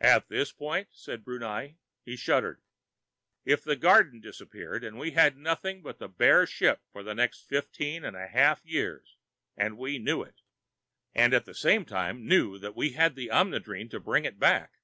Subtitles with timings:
[0.00, 1.74] "At this point?" said Brunei.
[2.02, 2.62] He shuddered.
[3.44, 7.42] "If the garden disappeared, and we had nothing but the bare ship for the next
[7.46, 9.18] fifteen and a half years,
[9.58, 10.40] and we knew it,
[11.14, 14.78] and at the same time knew that we had the Omnidrene to bring it back....